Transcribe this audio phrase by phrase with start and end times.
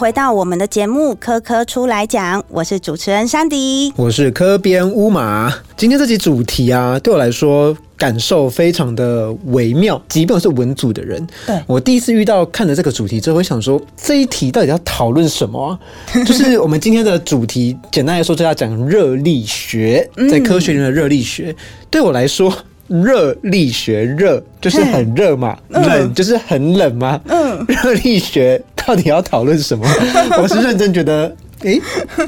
[0.00, 5.52] 回到我们的节目《科科出来讲》，我是主持人珊迪，我是科编乌马。
[5.76, 10.00] 今天这集主题啊，对我来说感受非常的微妙。
[10.08, 15.78] 即便我是文组的人，对我第一次遇到看了这个主题之后，我想说这一题到底要讨论什么啊？
[16.24, 21.54] 就是我们今天的主题，简单来说就要讲热力学，在科学里面的热力学。
[21.90, 22.50] 对我来说。
[22.90, 27.20] 热力学热就是很热嘛，冷就是很冷嘛。
[27.28, 29.86] 嗯， 热力学到底要讨论什么？
[30.42, 31.34] 我是认真觉得。
[31.64, 31.78] 哎，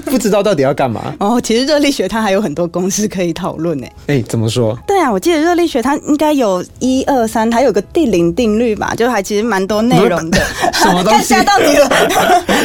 [0.04, 1.40] 不知道到底要干嘛哦。
[1.40, 3.86] 其实热力学它还有很多公式可以讨论呢。
[4.06, 4.78] 哎，怎么说？
[4.86, 10.38] 对啊，我记得热力学它应该有一二三，还有个第零定律吧，就还其实蛮多内容的。
[10.74, 11.24] 什么东西？
[11.32, 11.88] 吓到 你了？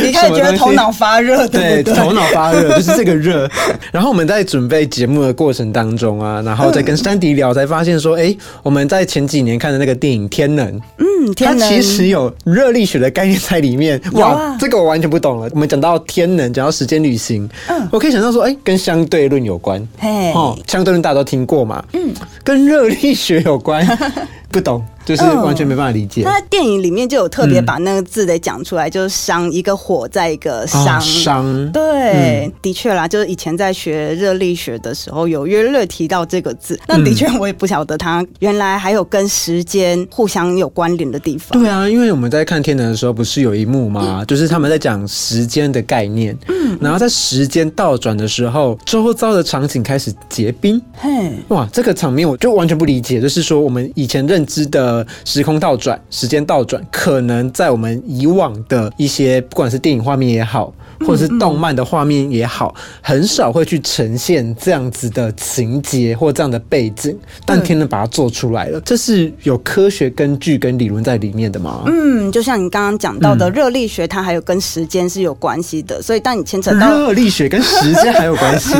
[0.03, 1.93] 你开始觉得头脑发热，对对？
[1.93, 3.49] 头脑发热 就是这个热。
[3.91, 14.01] 然后我们在准备节目的过程当中啊，然后再跟山迪聊，才发现说，哎，我们在前几年看的那个电影《天能》，嗯，它其实有热力学的概念在里面。
[14.13, 15.47] 哇，这个我完全不懂了。
[15.53, 16.47] 我们讲到天能。
[16.57, 22.11] 讲到时间旅行，嗯，我可以想到说，哎，跟相对论有关，嘿，哦，相对论大家都听过嘛，嗯，
[22.43, 23.85] 跟热力学有关，
[24.49, 24.83] 不懂。
[25.07, 26.21] 就是完全没办法理解。
[26.21, 30.99] 他在电影里面就有特别把那个字得讲出来，就是“伤”一个火在一个“商”。
[30.99, 36.77] 商对，的确啦，就是以前在学热力学的时候有约略提到这个字。
[36.89, 41.57] 那的确我也不晓得它原来还有跟时间互相有关联的地方。
[41.57, 44.25] 对啊，因为我们在看《天能》的时候，不是有一幕吗？
[44.27, 46.37] 就是他们在讲时间的概念。
[46.49, 46.77] 嗯。
[46.81, 50.81] 然后在时间倒转的时候，周遭的场景开始结冰。
[50.93, 53.21] 嘿，哇，这个场面我就完全不理解。
[53.21, 54.96] 就是说，我们以前认知的。
[55.25, 60.73] 时空倒转，时间倒转，可能在我们以往的一些，不管是电影画面也好。
[61.01, 62.73] 或者是动漫的画面也好，
[63.03, 67.15] 很少会去呈现这样子的情节或这样的背景，
[67.45, 71.83] 但天能把它做出来了，这是有科学根据跟理论在里面的吗？
[71.85, 78.73] 嗯，就像你刚刚讲到的热力学，它还有跟时间是有关系的，所以当你牵扯到热力学跟时间还有关系，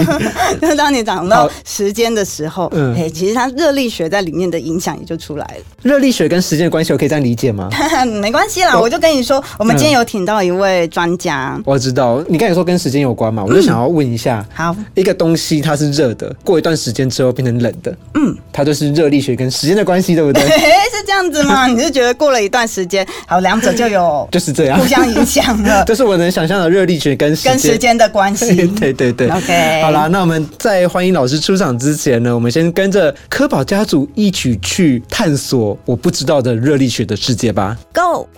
[0.59, 5.63] 那 当你讲到时间的时候，嗯，哎，其实它热力学在里面的影响也就出来了。
[5.83, 7.69] 热力学跟时间的关系，我可以这样理解吗？
[8.21, 12.23] 没关系啦，我就跟你说，我们今天有请到一位专家，我知道。
[12.27, 13.43] 你刚才说跟时间有关嘛？
[13.43, 20.43] 我就想要问一下，好，一个东西它是热的，过一段时间之后变成冷的，嗯，它就是热力学跟时间的关系，对不对？
[20.97, 21.67] 是这样子吗？
[21.67, 25.83] 你是觉得过了一段时间，好，两者就有就是这样互相影响了？
[25.85, 28.67] 这是我能想象的热力学跟跟时间的关系。
[28.79, 38.29] 对对对，OK，好啦，那我们在欢迎老师出场之前呢，我们先跟着科宝家族一起去探索我不知道的热力学的世界吧，Go。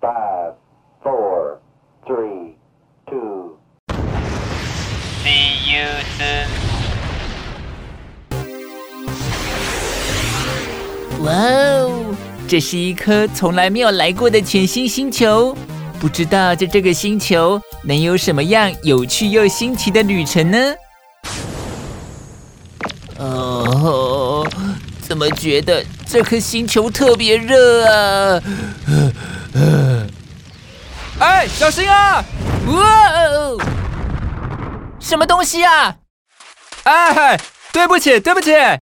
[0.00, 0.54] Five,
[1.02, 1.58] four,
[2.06, 2.54] three,
[3.06, 3.58] two.
[5.22, 5.86] See you
[6.18, 6.46] soon.
[11.24, 12.14] 哇哦，
[12.48, 15.56] 这是一颗从来没有来过的全新星球，
[16.00, 20.74] 不知道在这个星球能有什么样有趣又新奇的旅程呢？
[23.18, 24.48] 哦，
[25.02, 28.42] 怎么觉得这颗星球特别热啊？
[31.18, 32.24] 哎，小心啊！
[32.66, 33.60] 哇哦，
[34.98, 35.94] 什么东西啊？
[36.84, 37.38] 哎，
[37.70, 38.52] 对不起，对不起，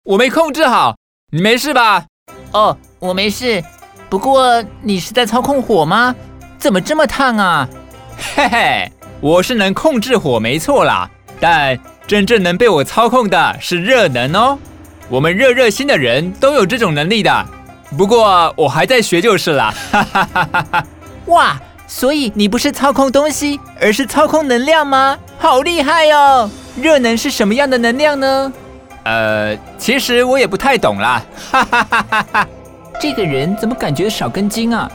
[0.04, 0.94] 我没控制好。
[1.32, 2.04] 你没事吧？
[2.52, 3.60] 哦，我没事。
[4.08, 6.14] 不过你是在操控火吗？
[6.56, 7.68] 怎么这么烫啊？
[8.36, 11.10] 嘿嘿，我是能控制火没错啦，
[11.40, 14.58] 但真正能被我操控的是热能哦。
[15.12, 17.46] 我们热热心的人都有这种能力的。
[17.98, 20.86] 不过我还在学就是了，哈哈哈哈哈！
[21.26, 25.18] 哇，所以你不是操控东西，而是操控能量吗？
[25.38, 26.50] 好厉害哦！
[26.80, 28.50] 热能是什么样的能量呢？
[29.04, 32.48] 呃，其实我也不太懂啦，哈哈哈哈哈！
[32.98, 34.90] 这个人怎么感觉少根筋啊？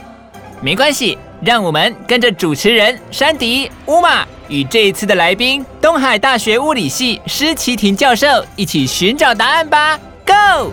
[0.60, 8.26] 没关系，让我们跟着主持人山迪乌玛与这一次的来宾东海大学物理系施奇婷教授
[8.56, 9.96] 一起寻找答案吧
[10.28, 10.72] ，Go！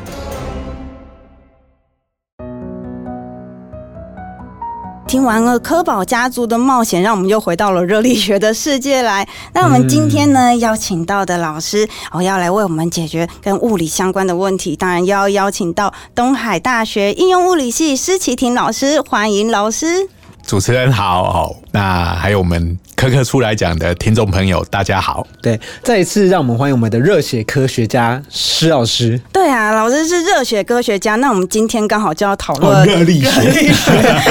[5.07, 9.25] 听完了科宝家族的冒险，让我们又回到了热力学的世界来。
[9.53, 14.75] 那我们今天呢，邀请到的老师，哦，要来为我们解决跟物理相关的问题。
[14.75, 20.09] 当然，要邀请到东海大学应用物理系施启婷老师，欢迎老师。
[20.45, 25.25] 主持人好，那还有我们科科出来讲的听众朋友，大家好。
[25.41, 29.19] 对，再一次让我们欢迎我们的热血科学家施老师。
[29.33, 33.73] 对啊，老师是热血科学家，那我们今天刚好就要讨论热力学。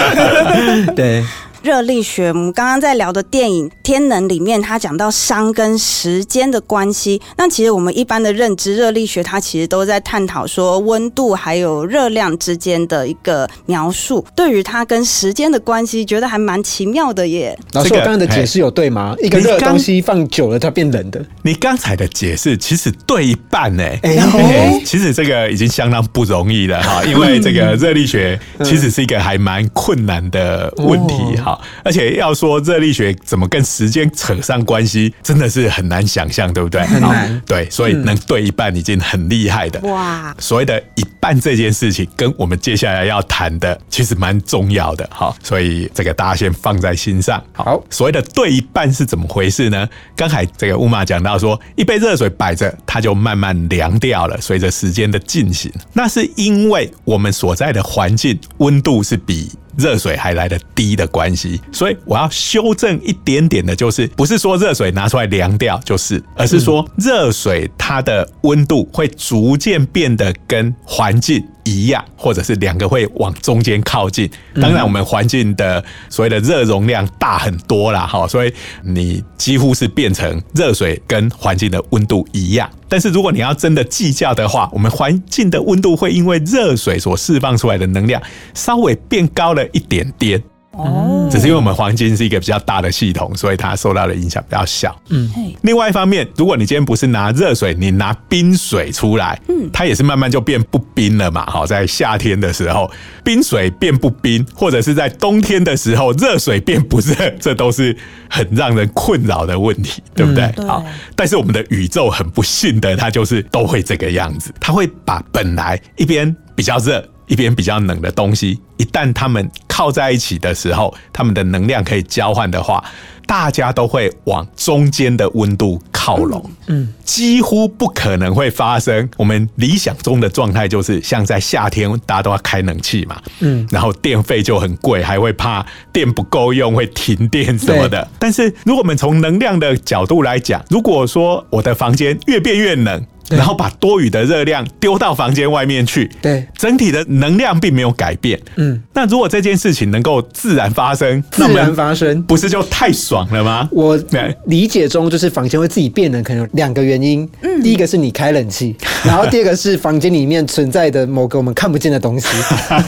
[0.94, 1.24] 对，
[1.64, 7.18] 热力学，我们刚刚在聊的电影《天能》里面，它讲到熵跟时间的关系。
[7.38, 14.22] 那其实我们一般的认知，热力学它其实都在探讨说温度还有热量之间的一个描述。
[14.36, 17.58] 对于它跟时间的关系，觉得还蛮奇妙的耶。
[17.72, 19.16] 老师，我刚刚的解释有对吗？
[19.22, 21.24] 一个热的东西放久了，它变冷的。
[21.40, 31.53] 你刚才的解释其实对一半呢、哎哎其实这个已经相当不容易了哈，因为这个热力学其实是一个还蛮困难的问题哈，
[31.84, 36.82] 而且要说热力学怎么跟时间扯上关系，真的是很难想象，对不对？
[36.84, 39.80] 很难对，所以能对一半已经很厉害的。
[39.80, 47.42] 哇，所谓的一半这件事情，跟我们接下来要谈的其实蛮重要的哈，所以这个大家先放在心上。
[47.52, 49.88] 好所谓的对一半是怎么回事呢？
[50.16, 59.50] 刚才这个乌玛讲到说，一杯热水摆着，它就慢慢凉掉了，随着时间的进行，那是因为我们所在的环境温度是比。
[59.76, 74.30] 热水还来的低的关系，所以我要修正一点点的，就是不是说热水拿出来凉掉就是，而是说热水它的温度会逐渐变得跟环境一样，或者是两个会往中间靠近。
[74.60, 82.70] 当然，我们环境的所谓的热容量大很多啦，哈，所以你几乎是变成热水跟环境的温度一样。
[82.94, 88.22] 但是如果你要真的计较的话，我们环境的温度会因为热水所释放出来的能量
[88.54, 90.40] 稍微变高了一点点。
[90.76, 94.94] 哦，只是因为我们黄金是一个比较大的系统，所以它受到的影响比较小。
[95.10, 95.30] 嗯，
[95.62, 101.46] 另外一方面，如果你今天不是拿热水，你拿冰水出来，嗯，它也是慢慢就变不冰了嘛。
[101.46, 102.90] 好，在夏天的时候，
[103.22, 107.96] 冰水变不冰，或者是在冬天的时候，热水变不热，这都是
[108.28, 110.50] 很让人困扰的问题，对不对？
[110.56, 110.84] 对好，
[111.14, 117.04] 但是我们的宇宙很不幸的，它就是都会这个样子，它会把本来一边比较热。
[117.26, 122.84] 一边比较冷的东西，一旦它们靠在一起的时候，它们的能量可以交换的话，
[123.26, 126.50] 大家都会往中间的温度靠拢。
[126.66, 129.08] 嗯，几乎不可能会发生。
[129.16, 138.06] 我们理想中的状态就是，像在夏天，大家都要开冷气嘛，嗯，然后电费就很贵，还会怕电不够用会停电什么的。
[138.18, 148.40] 但是如果我们从能量的角度来讲，如果说我的房间越变越冷，对然后把多余的热量丢到房间外面去，对整体的能量并没有改变。
[148.56, 152.22] 嗯，那如果这件事情能够自然发生，自然发生。
[152.24, 153.68] 不是就太爽了吗？
[153.72, 153.98] 我
[154.46, 157.28] 理解中就是房间会自己变冷，可能有两个原因。
[157.42, 162.26] 嗯第一个是你开冷气， 然后第二个是房间里面存在的某个我们看不见的东西，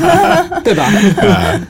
[0.62, 0.90] 对吧？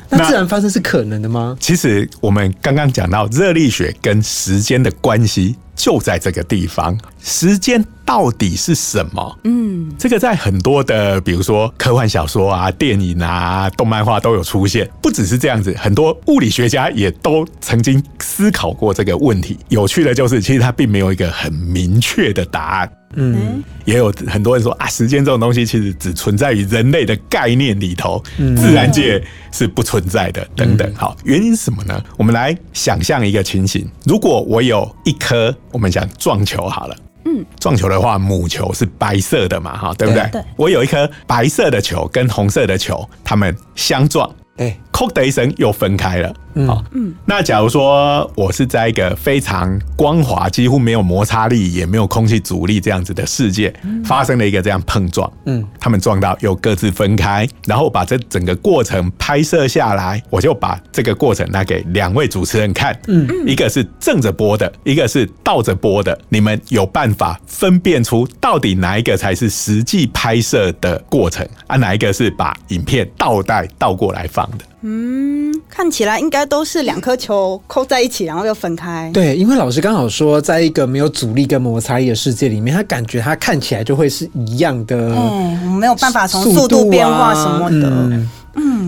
[0.09, 1.57] 那自然发生是可能的吗？
[1.61, 6.99] 其实我们刚刚讲到热力学跟时间的关系就在这个地方。
[7.23, 9.39] 时间到底是什么？
[9.45, 14.89] 嗯，这个在很多的，比如说科幻小说啊、电影啊、动漫画都有出现。
[15.03, 19.59] 不只是这样子，很多物理学家也都曾经思考过这个问题。
[19.69, 22.91] 有趣的就是，其实它并没有一个很明确的答案。
[23.15, 29.23] 嗯，也有很多人说啊，时间这种东西其实只存在于人类的概念里头，自然界
[29.53, 30.95] 是不存在的，等等。
[30.95, 32.03] 好，原因是什么呢？
[32.17, 36.97] 我们来想象一个情形：如果我有一颗，我们讲撞球好了。
[37.29, 40.29] 嗯，撞球的话，母球是白色的嘛，哈，对不对？
[40.31, 46.33] 对我有一颗白色的球跟红色的球，它们相撞，对，扣的一声又分开了。
[46.67, 53.71] 好，嗯，那假如说我是在一个非常光滑、几乎没有摩擦力，也没有空气阻力这样子的世界，
[54.03, 71.77] 发生了一个这样碰撞，嗯，他们撞到又各自分开，然后把这整个过程拍摄下来，我就把这个过程拿给两位主持人看，嗯，一个是正着播的，一个是倒着播的，你们有办法分辨出到底哪一个才是实际拍摄的过程啊？
[71.77, 74.65] 哪一个是把影片倒带倒过来放的？
[74.83, 79.11] 嗯，看起来应该都是两颗球扣在一起，然后又分开。
[79.13, 87.89] 对，因为老师刚好说，在一个没有阻力跟摩擦力的世界里面，他感觉他看起来就会是一样的嗯，没有办法从速速度啊变化什么的。
[87.91, 88.31] 嗯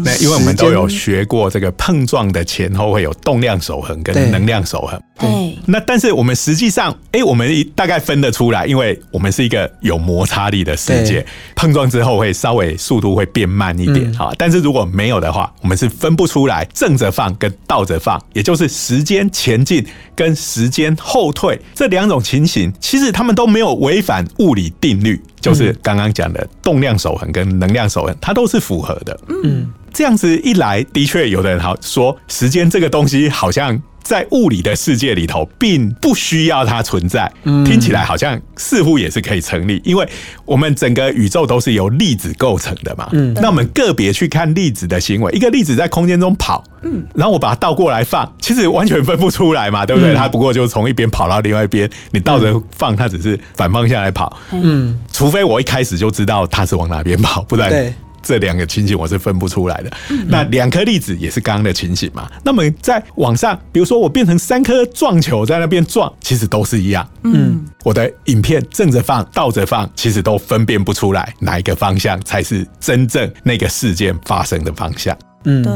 [0.04, 5.00] 那因为我们都有学过这个碰撞的前后会有动量守恒跟能量守恒。
[5.18, 11.24] 对，那但是我们实际上，哎、我们大概分得出来，因为我们是一个有摩擦力的世界，
[11.56, 14.14] 碰撞之后会稍微速度会变慢一点嗯。
[14.14, 19.84] 哈、但是如果没有的话，我们是分不出来正着放跟倒着放，也就是时间前进
[20.14, 29.18] 跟时间后退这两种情形，其实他们都没有违反物理定律，就是刚刚讲的动量守恒跟能量守恒，它都是符合的。
[29.44, 37.30] 嗯，这样子一来，的确有的人好说，时间这个东西好像在物理的世界里头，并不需要它存在。
[37.44, 40.08] 听起来好像似乎也是可以成立，因为
[40.46, 43.08] 我们整个宇宙都是由粒子构成的嘛。
[43.12, 50.14] 嗯，那我们个别去看粒子的行为，一个粒子在空间中跑，嗯，然后我把它倒过来放，其实完全分不出来嘛，对不对？
[50.14, 54.34] 它不过就从一边跑到另外一边，你倒着放，它只是反方向来跑。
[54.52, 57.94] 嗯，除非我一开始就知道它是往哪边跑，不然。
[58.28, 59.90] 对这两个情形我是分不出来的。
[60.26, 62.30] 那两颗粒子也是刚刚的情形嘛？
[62.44, 67.08] 那么在往上，比如说我变成三颗撞球在那边撞，其实都是一样。
[67.24, 75.16] 嗯，我的影片正着放、倒着放，其实都分辨不出来哪一个方向才是真正那个事件发生的方向。
[75.44, 75.72] 嗯，对，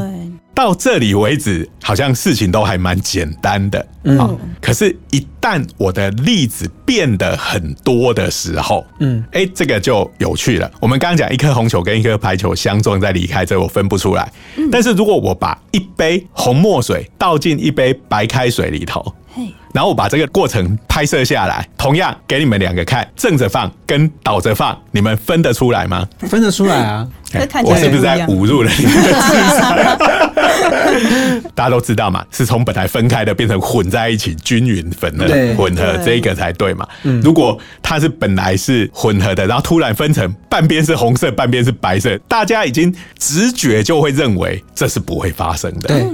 [0.55, 3.85] 到这里为止，好像事情都还蛮简单的。
[4.03, 10.69] 嗯，可是，一旦我的例子变得很多的时候，嗯，哎，这个就有趣了。
[10.79, 14.31] 我们刚刚讲一颗红球跟一颗白球相撞再离开，这我分不出来。
[14.71, 19.01] 但是如果我把一杯红墨水倒进一杯白开水里头，
[19.33, 26.07] 嘿，然后我把这个过程拍摄下来，同样给你们两个看，正着放跟倒着放，你们分得出来吗？
[26.19, 27.07] 分得出来啊。
[27.63, 29.75] 我是不是在侮辱了你们的智商？
[31.55, 36.87] 大家都知道嘛，是从本来分开的变成混在一起，均匀粉的混合对这个才对嘛。
[37.23, 45.87] 如果它是本来是混合的，然后突然分成半边是红色，半边是白色，大家已经直觉就会认为这是不会发生的。
[45.89, 46.05] 对，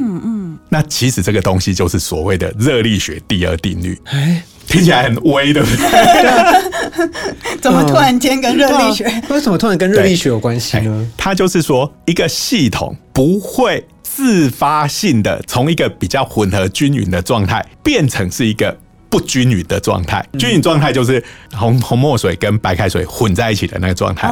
[0.70, 7.60] 那其实这个东西就是所谓的热力学第二定律，哎，听起来很微，对不对？
[7.60, 9.06] 怎么突然间跟热力学？
[9.30, 11.08] 为什么突然跟热力学有关系呢？
[11.18, 13.84] 它就是说，一个系统不会
[14.20, 18.78] 自发性的从一个比较混合均匀的状态变成是一个
[19.10, 20.22] 不均匀的状态。
[20.38, 21.24] 均匀状态就是
[21.54, 24.30] 红红墨水跟白开水混在一起的那个状态。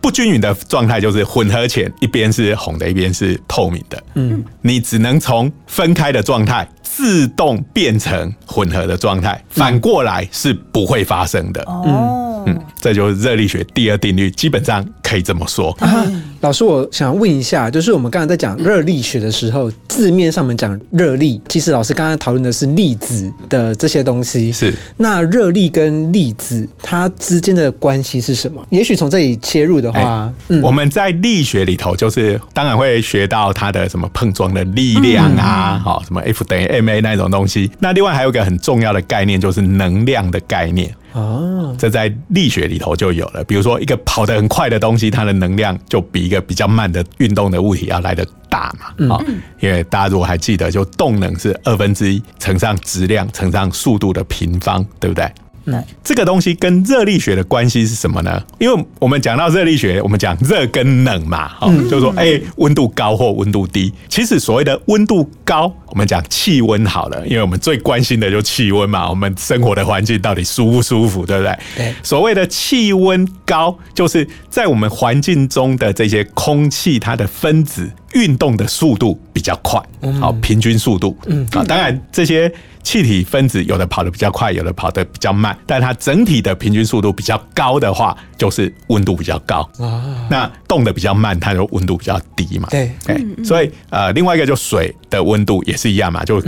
[0.00, 4.02] 不均匀的状态就是混合前一边是红的，一边是透明的。
[4.14, 11.62] 嗯，你只能从分开的状态自动变成混合的状态，反过来是不会发生的。
[11.64, 15.72] 哦，嗯，这就是热力学第二定律，基本上可以这么说。
[15.80, 16.06] 啊，
[16.46, 24.52] 老师，我想问一下，就是我们刚才在讲热力学的时候，字面上面讲热力，其实老师刚才讨论的是粒子的这些东西。
[24.52, 28.64] 是那热力跟粒子它之间的关系是什么？
[28.70, 37.68] 也许从这里切入的话，嗯，我们在力学里头，就是当然会学到它的什么碰撞的力量啊，好、什么 F 等于 ma 那种东西。
[37.80, 40.94] 那另外还有一个很重要的概念，就是能量的概念。
[41.12, 43.42] 哦，这在力学里头就有了。
[43.44, 49.14] 比如说，一个跑得很快的东西，它的能量就比一个比较慢的运动的物体要来的大嘛。
[49.14, 49.20] 啊、
[49.60, 55.30] 因为大家如果还记得，就动能是二分之一乘上质量乘上速度的平方，对不对？
[55.66, 58.40] 对，这个东西跟热力学的关系是什么呢？
[58.58, 63.92] 因为我们讲到热力学，我们讲热跟冷嘛，哦，就是说，哎、温度高或温度低。
[64.08, 71.58] 其实所谓的温度高，我们讲气温好了，因为我们最关心的就是气温嘛，我们生活的环境到底舒不舒服，对不对？
[71.76, 79.78] 对所谓的气温高，就是在我们环境中的这些空气，它的分子运动的速度比较快，
[80.18, 82.50] 好，平均速度，嗯啊，当然这些
[82.82, 90.26] 气体分子有的跑得比较快，有的跑得比较慢，但它整体的平均速度比较高的话，就是温度比较高啊。
[90.30, 92.68] 那动得比较慢，它就温度比较低嘛。
[92.70, 96.40] 对哎，所以呃，另外一个就水的温度也是一样嘛，就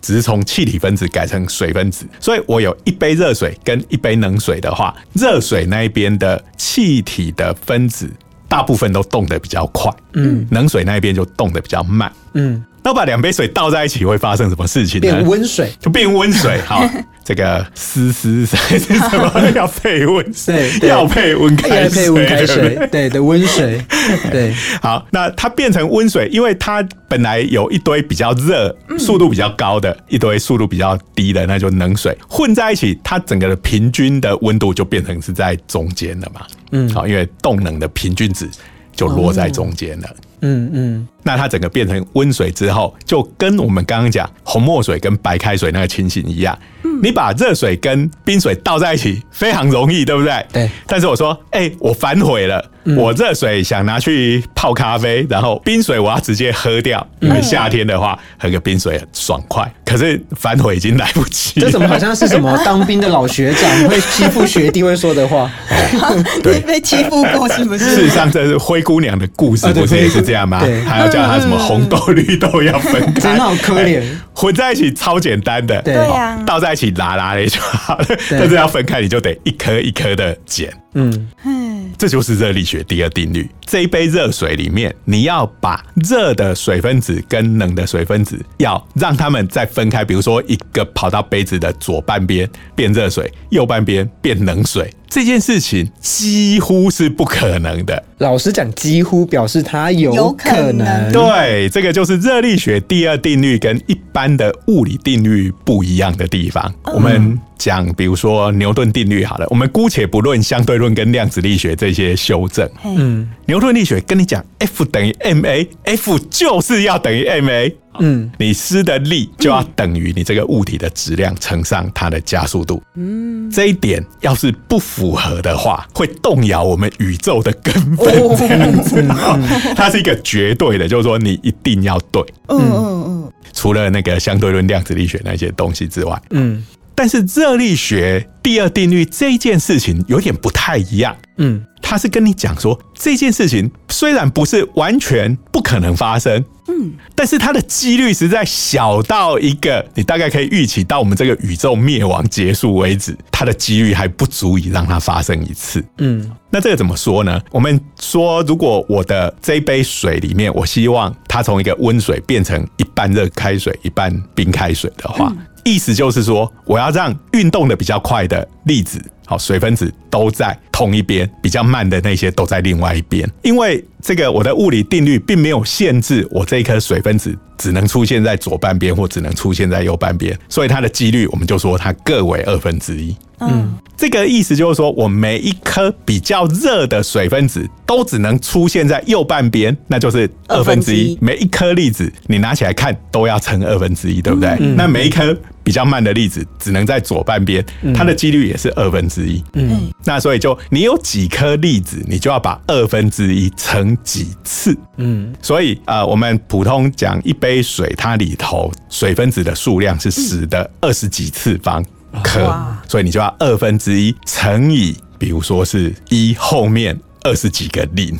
[0.00, 2.06] 只是从气体分子改成水分子。
[2.20, 8.08] 所以我有一杯热水跟一杯冷水的话，热水那一边的气体的分子
[8.48, 15.10] 大部分都动得比较快，嗯，冷水那一边就动得比较慢，嗯，那把两杯水倒在一起会发生什么事情呢？
[15.10, 16.56] 变温水，就变温水。
[16.64, 16.88] 好，
[17.24, 19.50] 这个丝丝是什么？
[19.56, 23.84] 要配温水要配温开水，配温开对对水，对的温水，
[24.30, 36.42] 对，好，那它变成温水，因为它本来有一堆比较热、速度比较高的，一堆速度比较低的，那就冷水混在一起，它整个的平均的温度就变成是在中间了嘛。
[36.70, 38.48] 嗯，好，因为动能的平均值
[38.94, 40.08] 就落在中间了。
[40.46, 46.56] 嗯嗯，那它整个变成温水之后，就跟我们刚刚讲红墨水跟白开水那个情形一样。
[46.84, 50.46] 嗯你把热水跟冰水倒在一起，非常容易，对不对？
[50.50, 50.70] 对。
[50.86, 52.64] 但是我说，哎、我反悔了，
[52.96, 59.70] 我热水想拿去泡咖啡，然后冰水我要直接喝掉，因为夏天的话喝个冰水很爽快。
[59.84, 61.60] 可是反悔已经来不及。
[61.60, 65.50] 这怎么好像是什么当兵的老学长会欺负学弟会说的话？
[66.42, 68.10] 你 被欺负过是不是事实？
[68.10, 70.82] 上，这是灰姑娘的故事，不是也是这样吗对？
[70.82, 78.06] 还要叫他什么红豆绿豆要分开， 真的好可怜哎混在一起超简单的，对对呀倒在一起拉拉的就好了。
[78.30, 80.70] 但是要分开，你就得一颗一颗的剪。
[80.92, 83.48] 嗯，嗯，这就是热力学第二定律。
[83.64, 90.04] 这一杯热水里面，你要把热的水分子跟冷的水分子，要让它们再分开。
[90.04, 98.02] 比如说，一个跑到杯子的左半边变热水，右半边变冷水，这件事情几乎是不可能的。
[98.18, 101.12] 老实讲，几乎表示它有有可能。
[101.12, 106.72] 对，这个就是热力学第二定律跟一般的物理定律不一样的地方。
[106.94, 112.68] 我们讲，比如说牛顿定律好了，我们姑且不论相对论跟量子力学这些修正。
[112.84, 117.72] 嗯，牛顿力学跟你讲，F 等于 ma，F 就是要等于 ma。
[118.00, 122.82] 嗯，你施的力就要等于你这个物体的质量乘上它的加速度。
[122.94, 128.36] 嗯，这一点要是不符合的话，会动摇我们宇宙的根本。
[128.36, 129.02] 这样子，
[129.76, 132.22] 它是一个绝对的，就是说你一定要对。
[132.48, 136.64] 嗯嗯嗯，除了那个相对论、量子力学那些东西之外，嗯
[136.96, 141.16] 但是热力学第二定律这一件事情有点不太一样。
[141.36, 155.84] 嗯他是跟你讲说，这件事情虽然不是完全不可能发生，嗯，但是它的几率实在小到一个，你大概可以预期到我们这个宇宙灭亡结束为止，它的几率还不足以让它发生一次。
[155.98, 157.40] 嗯那这个怎么说呢？
[157.52, 165.32] 我们说，如果我的这一杯水里面，我希望它从一个温水变成一半热开水、一半冰开水的话，
[165.66, 173.28] 意思就是说，我要让运动的比较快的粒子，好水分子都在同一边，比较慢的那些都在另外一边。
[173.42, 183.16] 因为这个我的物理定律并没有限制我这一颗水分子只能出现在左半边或只能出现在右半边，所以它的几率我们就说它各为二分之一。
[183.40, 191.18] 嗯，这个意思就是说，我每一颗比较热的水分子都只能出现在右半边，那就是二分之一。
[191.20, 194.56] 每一颗粒子你拿起来看都要乘二分之一，对不对？
[194.74, 199.42] 那每一颗比较慢的粒子只能在左半边，它的几率也是二分之一。
[199.54, 204.76] 嗯那所以就你有几颗粒子，你就要把二分之一乘几次。
[204.96, 205.34] 嗯。
[205.42, 211.84] 所以呃，我们普通讲一杯水，它里头水分子的数量是十的二十几次方
[212.22, 212.76] 颗，哇。
[212.88, 218.18] 所以你就要二分之一乘以，比如说是一后面二十几个零，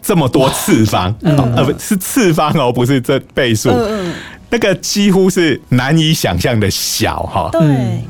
[0.00, 4.12] 这么多次方，哦呃不是次方哦，不是这倍数，嗯
[4.56, 7.50] 那个几乎是难以想象的小哈。
[7.52, 7.60] 对，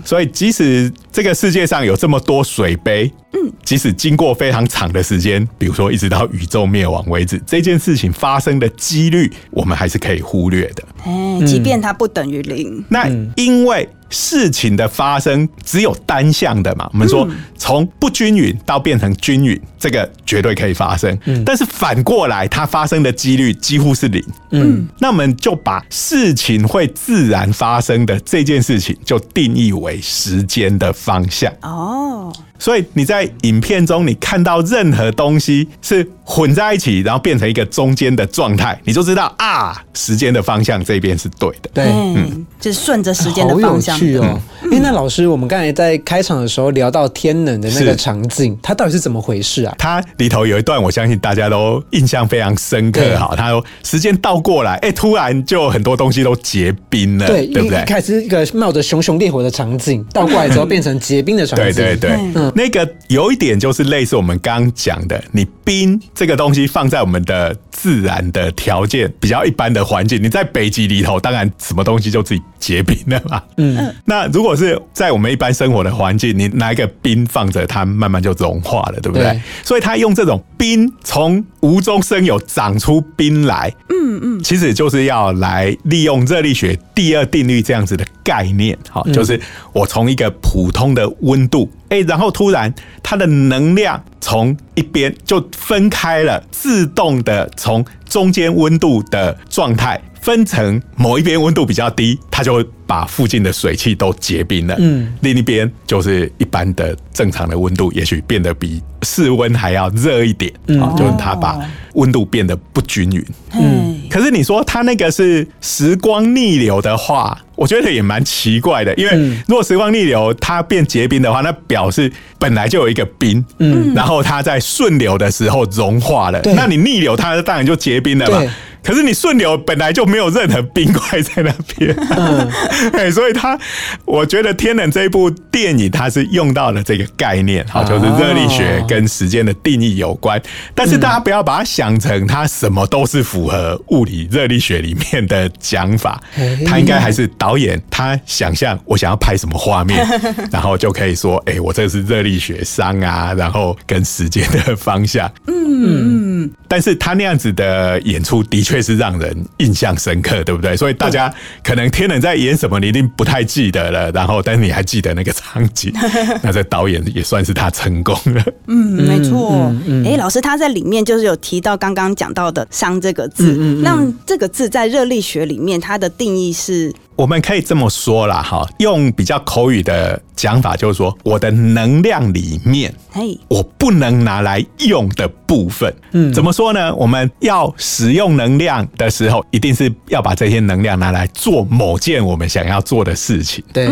[0.04, 10.84] 所以，即使这个世界上有这么多水杯，嗯，即使经过非常长的时间，比如说一直到宇宙灭亡为止，这件事情发生的几率，我们还是可以忽略的。
[11.02, 21.16] 哎，即便它不等于零，那因为事情的发生只有单向的嘛，我们说从不均匀到变成均匀，这个绝对可以发生。
[21.44, 24.24] 但是反过来，它发生的几率几乎是零。
[24.52, 31.52] 嗯那我们就把事情会自然发生的这件事情，就定义为时间的方向。
[31.60, 41.70] 哦，所以你在影片中，你看到任何东西是混在一起，然后变成一个中间的状态，你就知道啊，时间的方向这边是对的。
[41.74, 41.84] 对。
[41.86, 43.98] 嗯，就是顺着时间的好有方向。
[43.98, 44.38] 趣哦！
[44.72, 49.74] 哎、那老师，我们刚才在开场的时候聊到天冷的那个场景，它到底是怎么回事啊？
[49.78, 53.34] 它里头有一段，我相信大家都印象非常深刻对哈。
[53.36, 57.84] 他说时间倒过来，哎、突然就很多东西都结冰了，对，对不对？
[57.84, 61.64] 开始是一个冒着熊熊烈火的场景，倒过来之后变成结冰的场景。
[61.72, 73.42] 对对对，嗯那个有一点就是类似我们刚刚讲的，你冰这个东西放在我们的自然的条件比较一般的环境，你在北极里头，当然什么东西就自己结冰了嘛。
[73.56, 79.24] 嗯，那如果是在我们一般生活的环境，你拿一个冰放着，它慢慢就融化了，对不对？
[79.24, 89.40] 对所以他用这种冰从无中生有长出冰来，嗯嗯，其实就是要来利用热力学第二定律这样子的概念，好，就是
[89.72, 92.72] 我从一个普通的温度，哎、然后突然
[93.02, 100.00] 它的能量从一边就分开了，自动的从中间温度的状态。
[100.26, 104.74] 分成某一边温度比较低，它就会把附近的水汽都结冰了。
[104.80, 110.52] 嗯，另一边就是一般的正常的温度，也许变得比室温还要热一点。
[110.80, 111.60] 啊、就是它把
[111.94, 113.24] 温度变得不均匀。
[113.54, 128.40] 嗯，可是你说它那个是时光逆流的话，我觉得也蛮奇怪的，因为如果时光逆流它变结冰的话，那表示本来就有一个冰，嗯，然后它在顺流的时候融化了，那你逆流它当然就结冰了嘛。
[128.40, 128.50] 对。
[128.86, 131.92] 可是你顺流本来就没有任何冰块在那边，
[132.94, 133.58] 哎，所以他，
[134.04, 140.40] 我觉得《天冷》这一部电影，它是用到了这个概念，好，就是热力学跟时间的定义有关。
[140.72, 146.22] 但是大家不要把它想成它什么都是符合物理热力学里面的讲法，
[146.64, 150.06] 它应该还是导演他想象我想要拍什么画面，
[150.52, 160.76] 然后就可以说，哎，我这是热力学商啊，然后跟时间的方向，嗯嗯，但是他那样子的演出的确是让人印象深刻，对不对？
[160.76, 165.92] 所以大家可能天冷在演什么，你一定不太记得了，然后但是你还记得那个场景，
[166.42, 168.44] 那这导演也算是他成功了。
[168.66, 169.72] 嗯，没错。
[170.04, 176.92] 哎，老师他在里面就是有提到刚刚讲到的“伤”这个字，那这个字在热力学里面它的定义是。
[177.16, 186.94] 我们可以这么说啦，哈，用比较口语的讲法，就是说，我的能量里面，嘿，我不能拿来用的部分，嗯，怎么说呢？
[186.94, 193.64] 我们要使用能量的时候，一定是要把这些能量拿来做某件我们想要做的事情。
[193.72, 193.86] 对，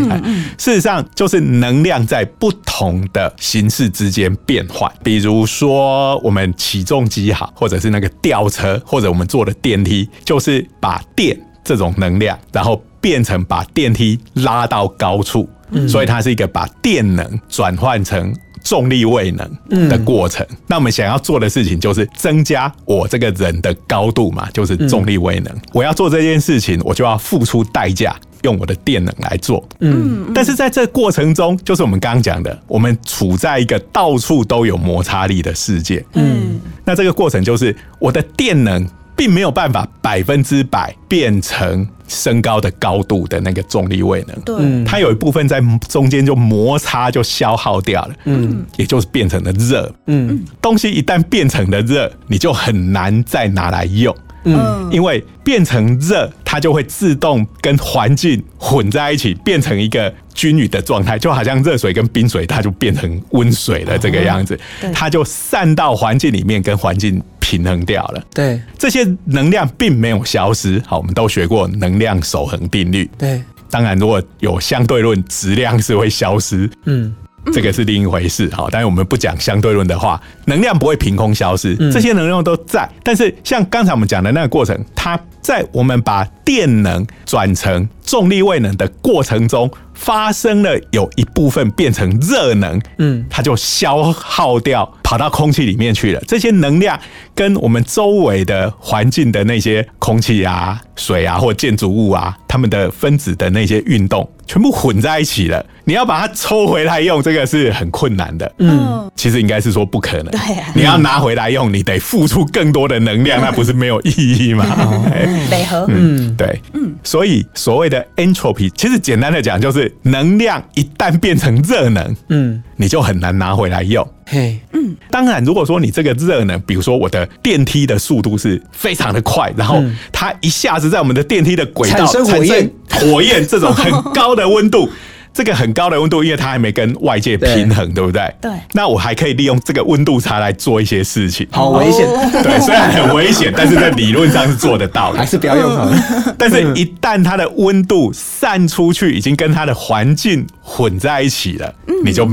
[0.58, 4.92] 事实上就是能量在不同的形式之间变换。
[5.02, 15.46] 比如说，我们起重机好，或者是那个吊车，或者我们坐的电梯，就是把电这种能量，然后变成把电梯拉到高处，
[15.86, 20.46] 所以它是一个把电能转换成重力位能的过程。
[20.66, 25.54] 那我们想要做的事情就是增加我这个人的高度嘛，就是重力位能。
[25.74, 29.62] 我要做这件事情，我就要付出代价，用我的电能来做。
[29.80, 36.02] 嗯，但是在这过程中，就是我们刚刚讲的，我们处在一个到处都有摩擦力的世界。
[36.14, 38.88] 嗯，那这个过程就是我的电能。
[39.16, 54.14] 并没有办法百分之百变成升高的高度的那个重力位能，对，它有一部分在中间就摩擦就消耗掉了，嗯，也就是变成了热，嗯，东西一旦变成了热，你就很难再拿来用。
[54.46, 64.60] 嗯，因为变成热，它就会自动跟环境混在一起，变成一个均匀的状态，就好像热水跟冰水，它就变成温水了这个样子，
[64.92, 68.24] 它就散到环境里面，跟环境平衡掉了。
[68.32, 70.82] 对，这些能量并没有消失。
[70.86, 73.08] 好，我们都学过能量守恒定律。
[73.18, 76.70] 对，当然如果有相对论，质量是会消失。
[76.86, 77.14] 嗯。
[77.52, 82.88] 这个是另一回事，好，但是我们不讲相对论的话，能量不会凭空消失，这些能量都在。
[83.02, 89.68] 但是像刚才我们讲的那个过程，它在我们把电能转成重力位能的过程中。
[89.94, 96.20] 发生了有一部分变成热能，嗯，它就消耗掉，跑到空气里面去了。
[96.26, 96.98] 这些能量
[97.32, 105.64] 跟我们周围的环境的那些空气啊、水啊或建筑物啊，它们的分子的那些运动，全部混在一起了。
[105.84, 108.50] 你要把它抽回来用，这个是很困难的。
[108.58, 110.26] 嗯，其实应该是说不可能。
[110.26, 110.40] 对，
[110.74, 114.64] 你要拿回来用，你得付出更多的能量，那不是没有意义吗？
[115.50, 119.92] 北河，嗯，对，嗯，所以所谓的 entropy，其实简单的讲就是。
[120.06, 124.06] 能量一旦变成热能，嗯，你就很难拿回来用。
[124.26, 134.88] 嘿，嗯，当然，如果说你这个热能，比如说我的电梯的速度是非常的快，然后它一下子在我们的电梯的轨道产生火焰，火焰这种很高的温度。
[135.34, 138.32] 这个很高的温度，因为它还没跟外界平衡，对不对？
[138.40, 138.52] 对。
[138.72, 141.44] 那我还可以利用这个温度差来做一些事情。
[141.50, 142.06] 好危险。
[142.42, 145.18] 对，虽然很危险， 但是在理论上是做得到的。
[145.18, 146.34] 还是不要用它了。
[146.38, 152.24] 但是，一旦它的温度散出去，已经跟它的环境混在一起了，你就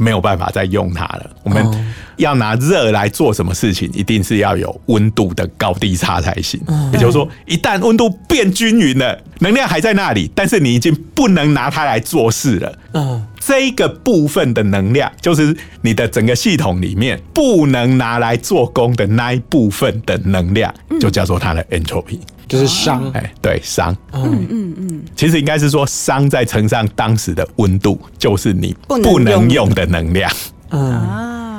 [0.00, 1.30] 没有办法再用它了。
[1.42, 1.64] 我们
[2.16, 6.60] 要拿热来做什么事情，一定是要有温度的高低差才行。
[6.92, 9.18] 也就是说，一旦温度变均匀了。
[9.42, 12.78] 能量还在那里，但是你已经不能拿它来做事了。
[12.92, 22.18] 嗯，这个部分的能量，就是你的整个系统里面不能拿来做工的那一部分的能量，就叫做它的 entropy，
[22.50, 23.10] 就是熵。
[23.12, 23.94] 哎，对，熵。
[24.12, 30.30] 嗯嗯嗯，其实应该是说熵再乘上当时的温度，就是你不能用的能量。
[30.68, 31.49] 啊。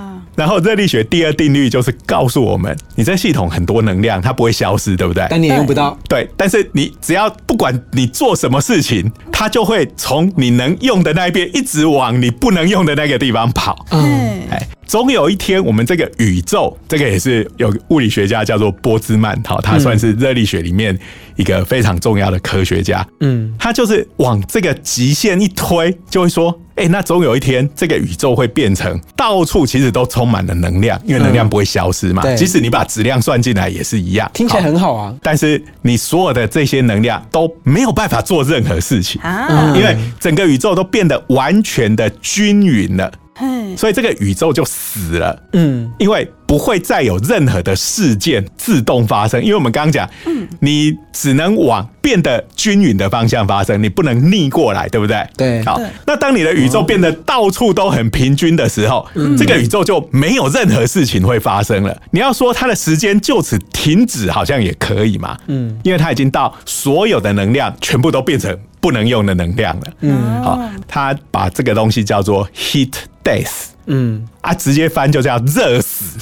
[0.42, 5.24] 然后热力学第二定律就是告诉我们，你这系统很多能量，它不会消失，对不对？
[5.30, 5.96] 但你也用不到。
[6.10, 13.86] 对，但是你只要不管你做什么事情，它就会从你能用的那一边一直往你不能用的那个地方跑。
[13.92, 20.98] 嗯，哎，总有一天，我们这个宇宙，这个也是有物理学家叫做波兹曼，好，他算是热力学里面
[21.36, 23.08] 一个非常重要的科学家。
[23.20, 26.60] 嗯，他就是往这个极限一推，就会说。
[26.82, 32.24] 哎，那总有一天，这个宇宙会变成到处其实都充满了能量，因为能量不会消失嘛。
[32.36, 35.14] 即使你把质量算进来也是一样，听起来很好啊。
[35.22, 43.12] 但是你所有的这些能量都没有办法做任何事情啊，因为整个宇宙都变得完全的均匀了。
[43.42, 45.44] 嘿，所以这个宇宙就死了。
[45.54, 50.48] 嗯，因为不会再有任何的事件自动发生，因为我们刚刚讲，嗯。
[50.60, 55.28] 你只能往变得均匀的方向发生，你不能逆过来，对不对？
[55.36, 55.64] 对。
[55.64, 62.00] 好，那当你的宇宙变得到处都很平均的时候，这个宇宙就没有任何事情会发生了。
[62.12, 72.92] 你要说它的时间就此停止，好像也可以嘛，嗯，因为它已经到所有的能量全部都变成不能用的能量了，嗯，好，他把这个东西叫做 heat
[73.24, 73.68] death。
[73.88, 76.18] 嗯，啊，直接翻就叫热死，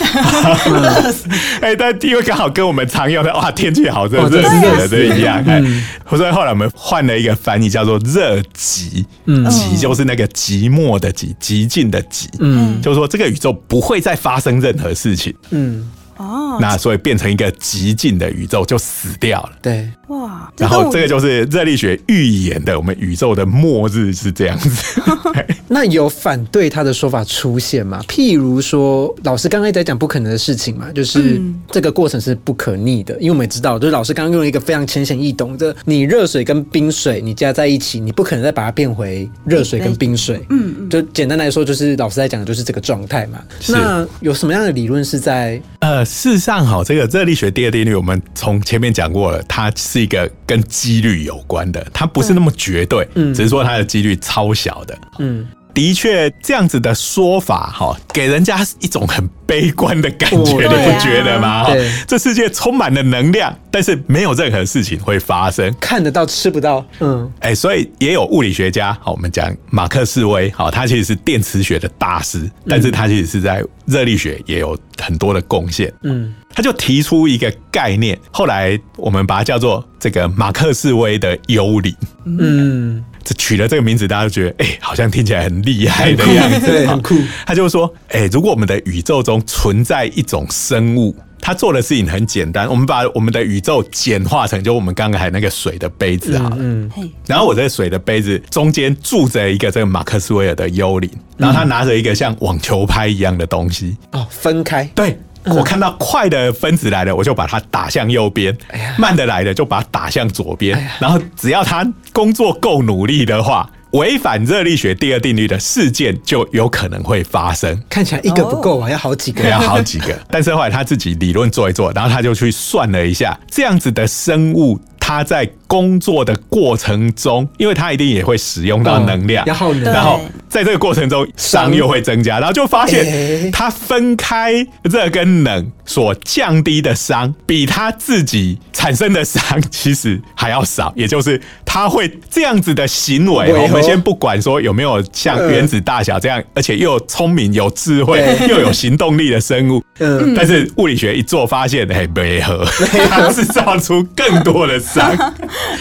[0.65, 1.27] 热死。
[1.61, 5.43] 哎，但因为刚好跟我们常用的哇，天气好热，哇热死了，热死这一样。
[5.45, 5.61] 哎，
[6.09, 9.05] 所以后来我们换了一个翻译，叫做热极。
[9.25, 12.29] 嗯，极就是那个寂寞的极，极尽的极。
[12.39, 15.35] 嗯，就是说这个宇宙不会再发生任何事情。
[15.51, 19.51] 嗯，哦，那所以变成一个极尽的宇宙就死掉了。
[19.61, 25.01] 对，哇，然后这个就就是热力学预言的，我们宇宙的末日是这样子。
[25.67, 28.01] 那有反对他的说法出现吗？
[28.07, 40.43] 譬如说，老师刚刚在讲不可能的事情嘛，就是这个过程是不可逆的，因为我们也知道，就是老师刚刚用了一个非常浅显易懂的，你热水跟冰水你加在一起，你不可能再把它变回热水跟冰水。
[40.49, 43.39] 嗯嗯，就简单来说，就是老师在讲的就是这个状态嘛。
[43.67, 54.97] 那有什么样的理论是在呃，事实上，好，这个热力学第二定律，我们从前面讲过了，它是一个跟几率有关的，它不是那么绝对，嗯只是说它的几率超小的。
[55.19, 61.63] 嗯的确，这样子的说法，哈，给人家一种很悲观的感觉，哦你不觉得吗？
[61.63, 65.73] 哈对这世界充满了能量，但是没有任何事情会发生。
[65.79, 66.83] 看得到吃不到？
[66.99, 75.93] 嗯哎、所以也有物理学家，好，我们讲马克思威，好，他其实是电磁学的大师，但是他其实是在热力学也有很多的贡献。
[76.01, 81.95] 嗯他就提出一个概念，后来我们把它叫做这个马克思威的幽灵。
[82.25, 87.15] 嗯，这取了这个名字，大家就觉得，哎、好像听起来很厉害的样子，对，很酷。
[87.45, 96.57] 他就说，哎、如果我们的宇宙中存在一种生物，他做的事情很简单，我们把我们的宇宙简化成就我们刚才那个水的杯子好了。
[96.59, 103.95] 嗯嘿，然后我这个水的杯子中间住着一个这个马克思威尔的幽灵，然后他拿着一个像网球拍一样的东西。
[104.11, 104.83] 哦，分开。
[104.93, 108.53] 对我看到快的分子来了，我就把它打向右边；
[108.97, 110.77] 慢的来了，就把它打向左边。
[110.99, 117.81] 然后只要他工作够努力的话，违反热力学第二定律的事件就有可能会发生。
[117.89, 119.43] 看起来一个不够啊，要好几个。
[119.49, 132.87] 要好几个， 但是后来他自己理论做一做，然后他就去算了一下，这样子的生物，它在工作的过程中，因为它一定也会使用到能量，哦要耗能然后在这个过程中熵又会增加，然后就发哎。
[132.87, 150.33] 现它分开热跟冷所降低的熵，比它自己产生的熵其实还要少，也就是它会这样子的行为，我们先不管说有没有像原子大小这样，而且又聪明有智慧又有行动力的生物，嗯。
[150.35, 152.65] 但是物理学一做发现，哎，没合，
[153.09, 155.15] 它制造出更多的熵。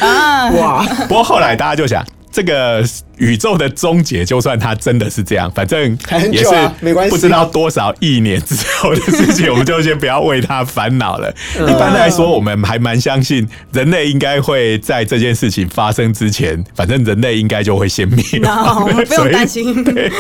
[0.59, 2.85] 哇，不过后来大家就想，这个
[3.17, 5.97] 宇宙的终结，就算它真的是这样，反正
[6.31, 11.35] 也是没关系不知道多少亿年之后的事情，我们就先不要为它烦恼了。
[11.55, 19.83] 一般来说，我们还蛮相信人类应该会在这件事情发生之前，反正人类应该就会先灭 亡 No，不用担心。
[19.85, 20.11] 对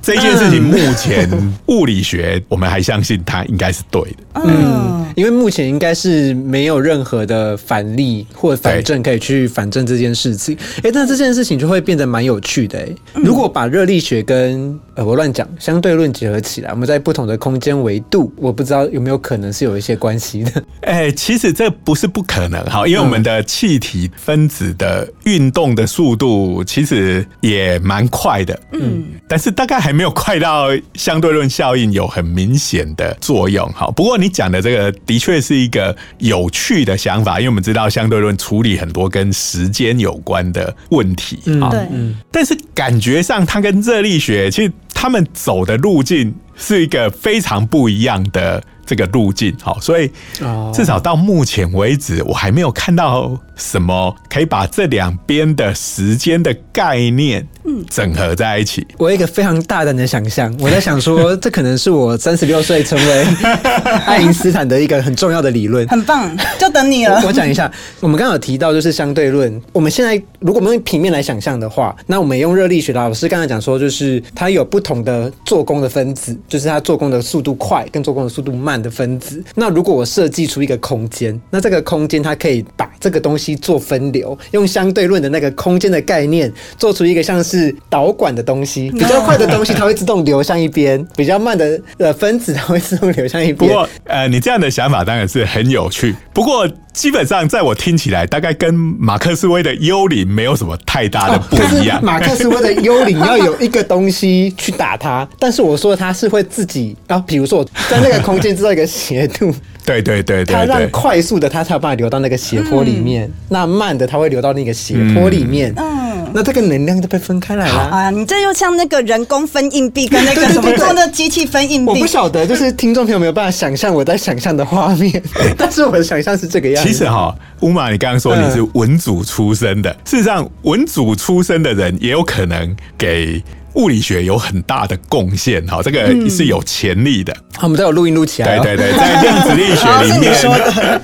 [0.00, 1.28] 这件事情，目前
[1.66, 4.42] 物理学我们还相信它应该是对的。
[4.44, 10.56] 嗯，因为目前应该是没有任何的反例或反证可以去反证这件事情。
[10.82, 12.78] 哎，那这件事情就会变得蛮有趣的。
[12.78, 20.64] 哎，如果把热力学跟呃我乱讲相对论结合起来，我们在不同的空间维度，我不知道有没有可能是有一些关系的。
[20.80, 33.90] 哎、其实这不是不可能哈，因为我们的气体分子的运动的速度其实也蛮快的，嗯，但是大概还没有快到相对论效应有很明显的作用哈。
[33.90, 41.88] 不过你讲的这个的确是一个有趣的想法，因为我们知道相对论处理很多跟时间有关的问题啊，对，
[42.30, 50.70] 但是感觉上它跟热力学其实他们走的路径是一个非常不一样的这个路径，好，所以哦。
[50.74, 57.46] 至少到目前为止，我还没有看到什么可以把这两边的时间的概念
[57.90, 58.86] 整合在一起。
[58.98, 63.26] 我有一个非常大胆的想象，我在想说，这可能是我三十六岁成为
[64.06, 65.86] 爱因斯坦的一个很重要的理论。
[65.88, 67.32] 很棒，就等你了我。
[67.32, 67.70] 讲一下，
[68.00, 69.60] 我们刚刚有提到就是相对论。
[69.72, 79.42] 我们现在如果我们用平面来想象的话，那我们用热力学的老师刚才讲说，就是它有不同的做工的分子，就是它做工的速度快跟做工的速度慢的分子。
[79.54, 88.90] 那如果我设计出一个空间，那这个空间它可以把这个东西做分流，用相对论的那个空间的概念，做出一个像是导管的东西。
[88.98, 93.56] 比较快的东西它会自动流向一边， 比较慢的呃分子它会自动流向一边。
[93.56, 96.14] 不过，呃，你这样的想法当然是很有趣。
[96.32, 102.02] 不过，基本上在我听起来，大概跟马克思威的幽灵没有什么太大的不一样。
[102.02, 109.54] 马克思威的幽灵要有一个东西去打它， 但是我说它是会自己啊，比如说我在那个空间制造一个斜度。
[109.84, 115.74] 对对对对，它让快速的它才有办法流到那个斜坡里面，那慢的它会流到那个斜坡里面。
[115.76, 115.91] 嗯，
[116.34, 117.74] 那这个能量就被分开来了。
[117.74, 121.90] 啊，你这又像那个人工分硬币跟那个 什么做的机器分硬币。
[121.90, 125.22] 我不晓得，就是听众朋友没有办法想象我在想象的画面，
[125.56, 126.90] 但是我的想象是这个样子。
[126.90, 133.42] 其实哈，乌马，你刚刚说你是文组出身的，事实上文组出身的人也有可能给。
[133.74, 137.34] 物理学有很大的贡献，哈，这个是有潜力的。
[137.62, 138.58] 我们都有录音录起来。
[138.58, 140.34] 对对对，在量子力学 里面，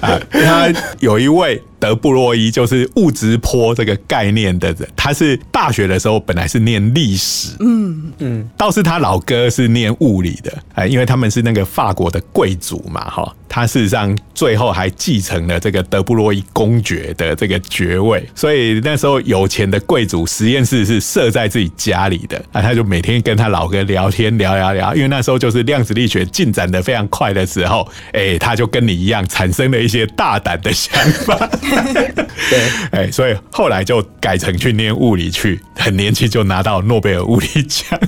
[0.02, 1.62] 啊，他有一位。
[1.78, 30.92] 德布洛伊就是物质波这个概念的人，他是大学的时候本来是念历史，嗯嗯，倒是他老哥是念物理的，哎，因为他们是那个法国的贵族嘛，哈，他事实上最后还继承了这个德布洛伊公爵的这个爵位，所以那时候有钱的贵族实验室是设在自己家里的，啊，他就每天跟他老哥聊天聊聊聊，因为那时候就是量子力学进展的非常快的时候，哎，他就跟你一样产生了一些大胆的想
[31.24, 31.48] 法。
[32.50, 32.60] 对，
[32.92, 37.98] 哎，所以后来就改成去念物理去，很年轻就拿到诺贝尔物理奖，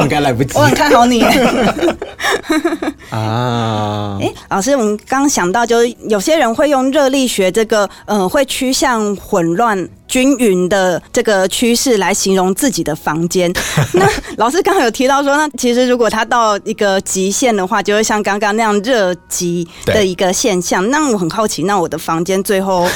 [0.00, 0.56] 应该来不及。
[0.56, 1.22] 我很看好你
[3.10, 4.18] 啊！
[4.20, 9.88] 哎，老师，我们刚想到，就是有些人会用热力学这个，嗯，会趋向混乱。
[10.10, 13.50] 均匀的这个趋势来形容自己的房间。
[13.94, 14.04] 那
[14.38, 20.90] 老师刚刚有提到说，那其实如果它到一个极限的话，就会像刚刚那样热极的一个现象。
[20.90, 22.88] 那我很好奇，那我的房间最后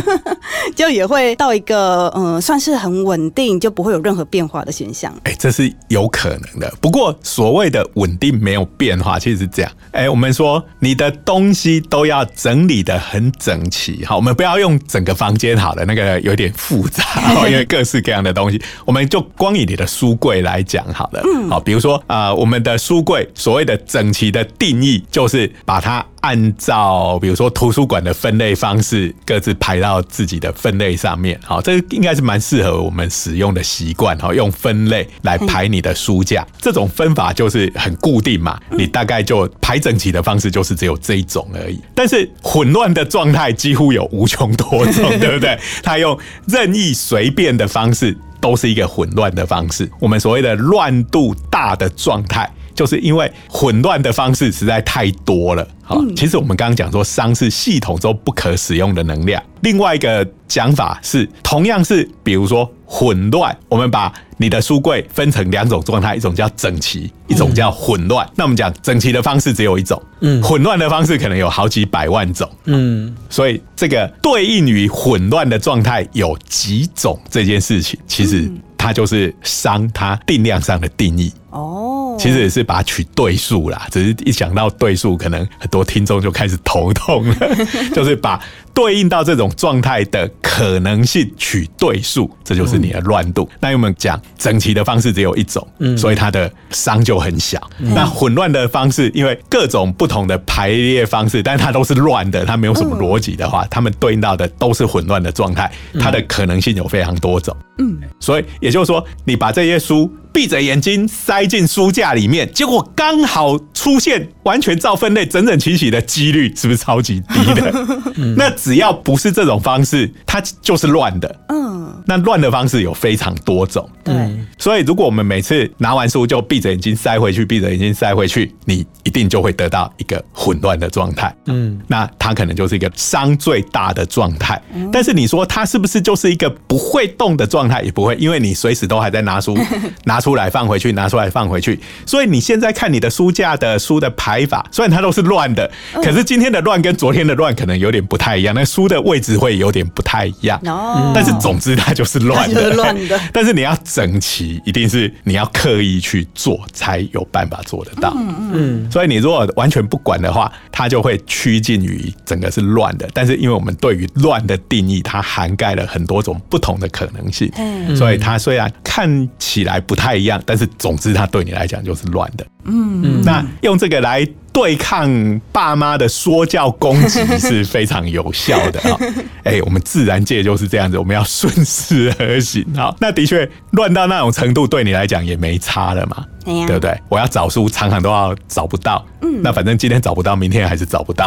[0.76, 5.10] 就也会到一个嗯，算是很稳定，就不会有任何变化的现象。
[5.24, 6.70] 哎，这是有可能的。
[6.82, 9.72] 不过所谓的稳定没有变化，其实是这样。
[9.92, 14.04] 哎，我们说你的东西都要整理的很整齐。
[14.04, 16.41] 好，我们不要用整个房间好了，那个有点。
[16.42, 17.04] 点复杂，
[17.48, 21.22] 因为 各式各样的东西，我们就光以你的书柜来讲好了。
[21.48, 31.38] 好，比如说啊，我们的书柜所谓的整齐的定义，就是把它按照比如说图书馆的分类方式，各自排到自己的分类上面。
[31.44, 34.16] 好，这应该是蛮适合我们使用的习惯。
[34.18, 38.58] 哈，用分类来排你的书架，这种分法就是很固定嘛。
[38.70, 41.80] 你大概就排整齐的方式，就是只有这一种而已。
[41.94, 45.58] 但是混乱的状态几乎有无穷多种， 对不对？
[45.82, 46.16] 他用
[46.46, 49.90] 任意随便的方式都是一个混乱的方式。
[50.00, 55.66] 我们所谓的乱度大的状态，就是因为混乱的方式实在太多了。
[55.82, 59.42] 好，其实我们刚刚讲说，熵是系统中不可使用的能量。
[59.62, 68.28] 另外一个讲法是，同样是比如说混乱，我们把你的书柜分成两种状态，一种叫整齐，一种叫混乱。
[68.36, 81.32] 那我们讲整齐的方式只有一种，嗯，混乱的方式可能有好几百万种，嗯，所以这个对应于混乱的状态有几种这件事情，其实它就是熵它定量上的定义。
[81.50, 87.36] 哦，其实也是把它取对数啦，只是一想到对数，可能很多听众就开始头痛了。
[87.94, 88.40] 就是把
[88.74, 93.48] 对应到这种状态的可能性取对数，这就是你的乱度。
[93.60, 97.60] 那我们讲整齐的方式只有一种，所以它的熵就很小。
[97.78, 105.70] 那混乱的方式，因为各种不同的排列方式，但它都是乱的，它没有什么逻辑的话，它们对应到的都是混乱的状态，
[106.00, 107.54] 它的可能性有非常多种。
[107.78, 110.10] 嗯，所以也就是说，你把这些书。
[110.32, 117.72] 闭着眼睛塞进书架里面，结果刚好出现完全照分类、整整齐齐的几率，是不是超级低的？
[118.36, 121.40] 那只要不是这种方式，它就是乱的。
[121.50, 123.86] 嗯，那乱的方式有非常多种。
[124.02, 124.14] 对，
[124.58, 131.34] 所以如果我们每次拿完书就闭着眼睛塞回去，闭着眼睛塞回去，你一定就会得到一个混乱的状态。
[131.46, 134.60] 嗯，那它可能就是一个伤最大的状态。
[134.90, 137.82] 但是你说它是不是就是一个不会动的状态？
[137.82, 139.54] 也不会，因为你随时都还在拿书
[140.04, 140.21] 拿。
[140.22, 141.78] 出来放回去，拿出来放回去。
[142.06, 148.54] 所以你现在看你的书架的书的排法，虽然它都是乱的，可是今天的乱跟昨天的乱可能有点不太一样。
[148.54, 150.58] 那书的位置会有点不太一样。
[150.64, 153.20] 哦，但是总之它就是乱的，乱的。
[153.34, 158.14] 但是你要整齐，一定是你要刻意去做，才有办法做得到。
[158.16, 158.90] 嗯嗯。
[158.90, 163.08] 所以你如果完全不管的话，它就会趋近于整个是乱的。
[163.12, 167.50] 但是因为我们对于乱的定义，它涵盖了很多种不同的可能性。
[167.56, 167.96] 嗯。
[167.96, 170.11] 所以它虽然看起来不太。
[170.16, 172.46] 一样，但是总之，它对你来讲就是乱的。
[172.64, 178.98] 嗯，那用这个来对抗爸妈的说教攻击是非常有效的 啊！
[179.42, 182.94] 哎，我们自然界就是这样子，我们要顺势而行啊。
[183.00, 186.96] 那的确乱到那种程度，对你来讲也没差了嘛，对不对？
[187.08, 191.26] 我要找书，常常都要找不到，嗯，那反正今天找不到，明天还是找不到。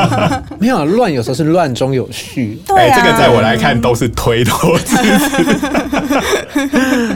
[0.58, 2.58] 没有乱，有时候是乱中有序。
[2.66, 4.96] 对这个在我来看都是推脱之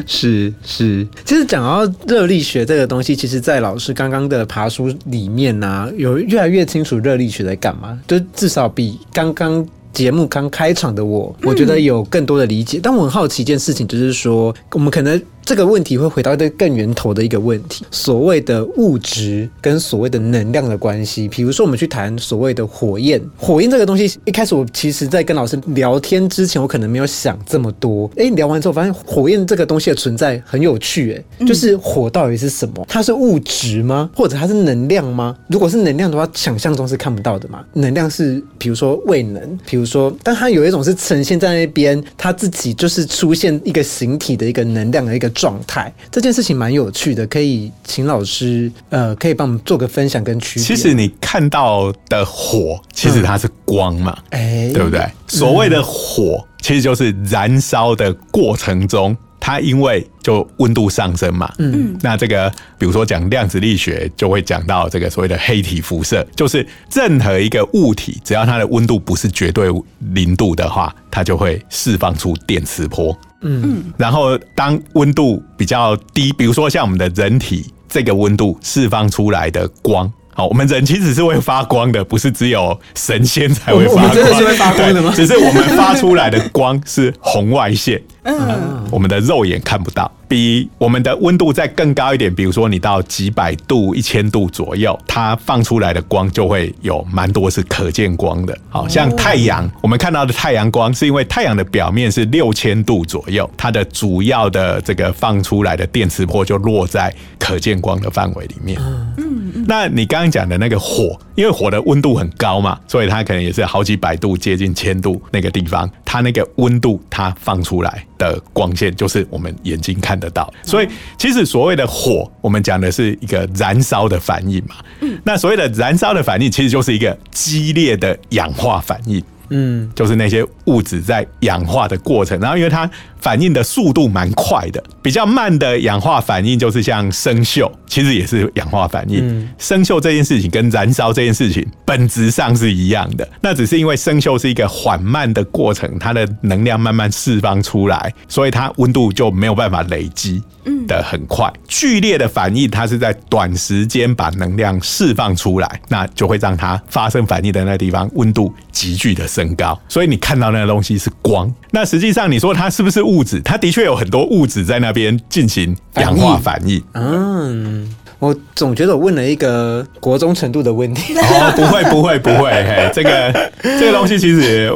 [0.07, 12.79] 是 是，其实讲到热力学这个东西，其实，在老师刚刚的爬书里面呢，有越来越清楚热力学在干嘛，就至少比刚刚节目刚开场的我，我觉得有更多的理解。
[12.83, 15.21] 但我很好奇一件事情，就是说，我们可能。
[15.51, 21.27] 这个问题会回到一个更源头的一个问题，所谓的物质跟所谓的能量的关系。
[21.27, 28.09] 比如说，我们去谈所谓的火焰，火焰这个东西，一开始我其实在跟老师聊天之前，我可能没有想这么多。
[28.17, 32.87] 哎，聊完之后发现火焰这个东西的存在很有趣，哎，就是火到底是什么？
[32.87, 34.09] 它是物质吗？
[34.15, 35.37] 或者它是能量吗？
[35.49, 37.65] 如果是能量的话，想象中是看不到的嘛。
[37.73, 45.29] 能量是比如说未能，比如说，但它有一种是呈现在那边，它自己就是出现一个形体的一个能量的一个。
[45.41, 50.63] 状态这件事情蛮有趣的，可以请老师呃，可以帮我们做个分享跟区别。
[50.63, 55.01] 其实你看到的火，其实它是光嘛，哎，对不对？
[55.27, 69.69] 所谓的火，其实就是燃烧的过程中，它因为就温度上升嘛，嗯，那这个比如说讲量子力学，就会讲到这个所谓的黑体辐射，就是任何一个物体，只要它的温度不是绝对
[70.13, 73.19] 零度的话，它就会释放出电磁波。
[73.41, 85.13] 嗯，然后当温度比较低，比如说像我们的人体这个温度释放出来的光，好，我们人其实是会发光的，不是只有神仙才会发光，真的是会发光的吗？
[85.17, 88.01] 只是我们发出来的光是红外线。
[88.23, 98.57] 嗯，我们的肉眼看不到，比我们的温度再更高一点，比如说你到几百度、一千度左右，它放出来的光就会有蛮多是可见光的。
[98.69, 108.81] 好像太阳，我们看到的太阳光，是因为太阳的表面是六千度左右，它的主要的这个放出来的电磁波就落在可见光的范围里面。
[109.17, 118.07] 嗯，那你刚刚讲的那个火，因为火的温度很高嘛，所以它可能也是好几百度、接近千度那个地方，它那个温度它放出来。
[118.21, 124.77] 的光线就是我们眼睛看得到，所以其实所谓的火，我们讲的是一个燃烧的反应嘛。
[125.01, 129.21] 嗯，那所谓的燃烧的反应，其实就是一个激烈的氧化反应。
[129.51, 132.89] 嗯，就是那些物质在氧化的过程，然后因为它
[133.21, 139.49] 反应的速度蛮快的，比较慢的氧化反应就是像生锈，其实也是氧化反应。
[139.59, 150.43] 生锈这件事情跟燃烧这件事情本质上是一样的，那只是因为生锈是一个缓慢的过程，它的能量慢慢释放出来，所以它温度就没有办法累积。
[150.87, 159.79] 的很快，剧烈的反应，它是在短时间把能量释放出来，那就会让它发生反应的那个地方温度急剧的升高。
[159.89, 163.41] 所以你看到那个东西是光，那实际上你说它是不是物质？
[163.41, 166.83] 它的确有很多物质在那边进行氧化反应。
[166.95, 167.95] 嗯。
[168.19, 171.15] 我总觉得我问了一个国中程度的问题。
[171.17, 174.71] 哦，不会，不会，不会，嘿，这个这个东西其实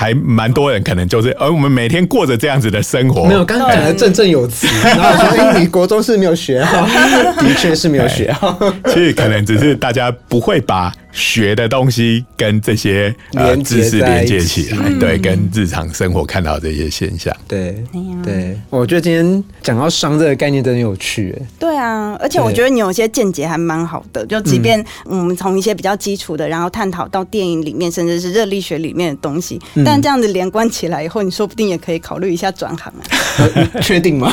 [0.00, 3.26] 还蛮多人可能就是，而我们每天过着这样子的生活。
[3.26, 6.86] 没有，刚刚讲的振振有词， 然后说：“哎，你国中是没有学好，
[7.36, 10.90] 的确是没有学好。”其实可能只是大家不会把。
[11.12, 17.82] 学的东西跟这些呃知识连接起来，对，跟日常生活看到这些现象，对，
[18.22, 33.02] 对，我觉得今天讲到伤这个概念真的有趣，对啊，而且我觉得你有些见解还蛮好的，就即便我们从一些比较基础的，然后探讨到电影里面，甚至是热力学里面的东西，但这样子连贯起来以后，你说不定也可以考虑一下转行啊，
[33.82, 34.32] 确定吗？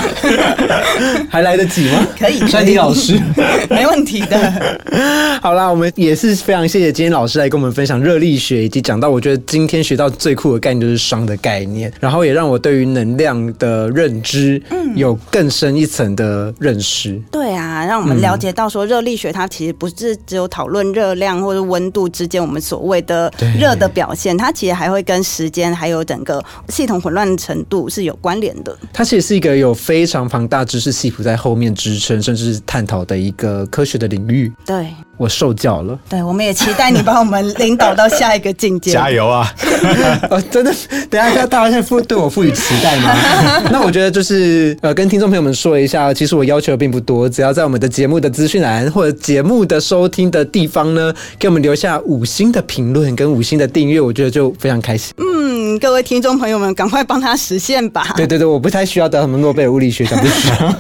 [1.28, 2.08] 还来得及吗？
[2.20, 3.20] 可以，山迪老师，
[3.70, 5.40] 没问题的。
[5.42, 6.67] 好啦，我们也是非常。
[6.68, 14.62] 谢谢今天老师来跟我们分享热力学，以及讲到我觉得今天学到最酷的概念就是熵的概念，然后也让我对于能量的认知
[14.96, 17.22] 有更深一层的认识。
[17.32, 28.76] 对啊，让我们了解到说热力学它其实不是只有讨论热量或者温度之间我们所谓的热的表现，它其实还会跟时间还有整个系统混乱程度是有关联的。
[28.92, 34.52] 它其实是一个有非常庞大知识系谱在后面支撑，甚至是探讨的一个科学的领域。
[34.66, 34.88] 对。
[35.18, 38.92] 我受教了，对，我们也期待你把我们领导到下一个境界。
[38.92, 39.52] 加油啊！
[40.30, 40.72] 哦，真的，
[41.10, 43.16] 等下大家现在赋对我赋予期待吗？
[43.72, 55.14] 那我觉得就是呃，跟听众朋友们说一下，其实我要求的并不多，只要在我们的节目的资讯栏或者节目的收听的地方呢，给我们留下五星的评论跟五星的订阅，我觉得就非常开心。
[55.18, 55.57] 嗯。
[55.78, 58.12] 请各位听众朋友们赶快帮他实现吧。
[58.16, 60.76] 对对对，我不太需要得什么诺贝尔物理学奖，不需要，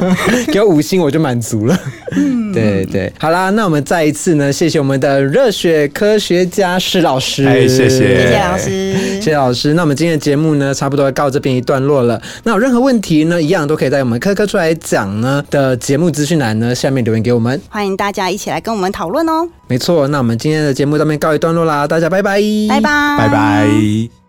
[0.51, 1.79] 给我五星我就满足了。
[2.15, 8.93] 嗯，对对，好啦，那我们再一次呢，谢谢我们的热血科学家施老师，哎谢谢谢谢老师。
[8.97, 9.73] 谢谢老师。
[9.75, 12.19] 那我们今天的节目呢，差不多要告这边一段落了。
[12.43, 17.61] 那有任何问题呢，一样都可以在我们科科出来讲呢的节目资讯栏呢下面留言给我们。
[17.69, 24.26] 欢迎大家一起来跟我们讨论哦，没错，那我们今天的节目到这边告一段落啦，大家拜拜，拜拜，拜拜。